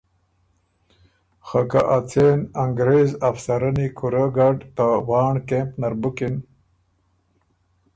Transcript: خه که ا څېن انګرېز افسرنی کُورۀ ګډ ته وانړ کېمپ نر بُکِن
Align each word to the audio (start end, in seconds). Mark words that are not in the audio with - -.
خه 1.47 1.61
که 1.71 1.81
ا 1.97 1.99
څېن 2.09 2.39
انګرېز 2.63 3.11
افسرنی 3.29 3.87
کُورۀ 3.97 4.25
ګډ 4.37 4.57
ته 4.75 4.85
وانړ 5.07 5.35
کېمپ 5.47 5.71
نر 5.79 5.93
بُکِن 6.01 6.35